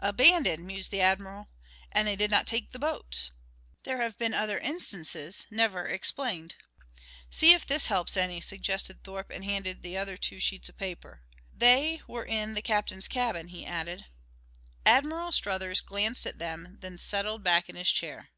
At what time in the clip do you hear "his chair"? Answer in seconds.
17.76-18.30